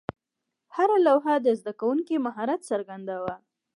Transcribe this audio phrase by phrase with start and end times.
[0.75, 3.35] هره لوحه د زده کوونکي مهارت څرګنداوه.